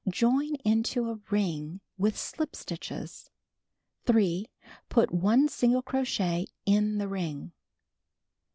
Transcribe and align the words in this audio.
.loin 0.19 0.55
into 0.65 1.11
a 1.11 1.19
ring 1.29 1.79
with 1.95 2.17
slip 2.17 2.55
stitches. 2.55 3.29
3. 4.07 4.47
Put 4.89 5.13
1 5.13 5.47
single 5.47 5.83
crochet 5.83 6.47
in 6.65 6.97
the 6.97 7.07
ring. 7.07 7.51